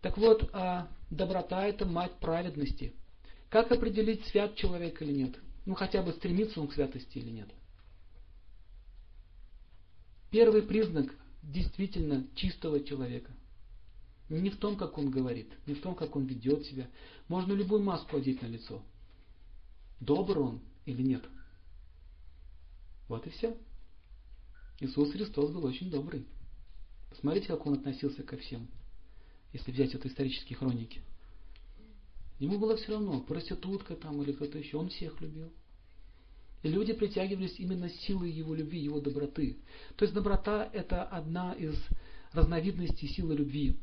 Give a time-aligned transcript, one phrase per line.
[0.00, 2.92] Так вот, а доброта это мать праведности.
[3.48, 5.36] Как определить, свят человек или нет?
[5.66, 7.48] Ну, хотя бы стремится он к святости или нет?
[10.30, 13.32] Первый признак действительно чистого человека.
[14.28, 16.86] Не в том, как он говорит, не в том, как он ведет себя.
[17.28, 18.82] Можно любую маску одеть на лицо.
[20.00, 21.24] Добр он или нет?
[23.08, 23.56] Вот и все.
[24.80, 26.26] Иисус Христос был очень добрый.
[27.10, 28.68] Посмотрите, как он относился ко всем,
[29.52, 31.00] если взять это исторические хроники.
[32.38, 35.50] Ему было все равно, проститутка там или кто-то еще, он всех любил.
[36.62, 39.58] И люди притягивались именно силой его любви, его доброты.
[39.96, 41.74] То есть доброта это одна из
[42.32, 43.76] разновидностей силы любви.